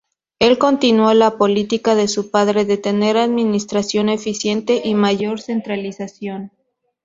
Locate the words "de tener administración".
2.65-4.09